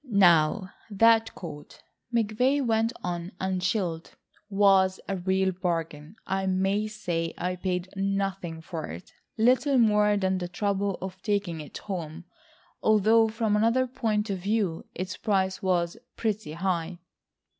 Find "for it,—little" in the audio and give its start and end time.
8.61-9.77